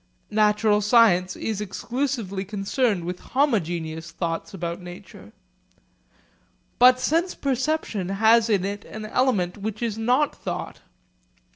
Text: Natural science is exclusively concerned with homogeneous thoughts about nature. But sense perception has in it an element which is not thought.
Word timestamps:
Natural 0.31 0.81
science 0.81 1.35
is 1.35 1.61
exclusively 1.61 2.43
concerned 2.43 3.03
with 3.05 3.19
homogeneous 3.19 4.09
thoughts 4.09 4.51
about 4.51 4.81
nature. 4.81 5.31
But 6.79 6.99
sense 6.99 7.35
perception 7.35 8.09
has 8.09 8.49
in 8.49 8.65
it 8.65 8.83
an 8.85 9.05
element 9.05 9.59
which 9.59 9.83
is 9.83 9.99
not 9.99 10.33
thought. 10.35 10.79